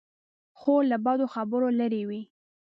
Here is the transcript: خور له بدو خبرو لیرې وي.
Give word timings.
خور 0.59 0.81
له 0.91 0.97
بدو 1.05 1.25
خبرو 1.35 1.67
لیرې 1.79 2.03
وي. 2.09 2.21